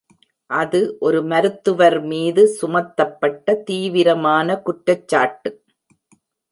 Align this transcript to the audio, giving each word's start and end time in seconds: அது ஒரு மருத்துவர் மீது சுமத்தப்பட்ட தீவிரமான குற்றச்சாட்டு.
அது 0.49 0.79
ஒரு 0.99 1.23
மருத்துவர் 1.23 1.99
மீது 2.03 2.47
சுமத்தப்பட்ட 2.55 3.55
தீவிரமான 3.63 4.59
குற்றச்சாட்டு. 4.61 5.51